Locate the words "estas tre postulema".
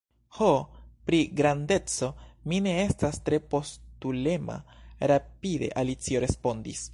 2.85-4.57